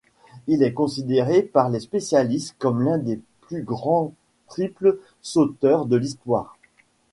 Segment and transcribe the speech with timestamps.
[0.47, 4.15] Il est considéré par les spécialistes comme l'un des plus grands
[4.47, 6.57] triple-sauteurs de l'histoire.